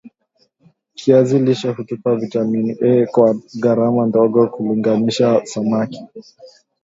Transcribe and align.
kiazi 0.93 1.39
lishe 1.39 1.69
hutupa 1.69 2.15
vitamini 2.15 2.71
A 2.81 3.05
kwa 3.05 3.35
gharama 3.59 4.05
ndogo 4.05 4.47
kulinganisha 4.47 5.45
samak 5.45 5.91